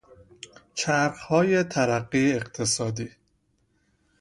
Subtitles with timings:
[0.73, 3.11] چرخهای ترقی اقتصادی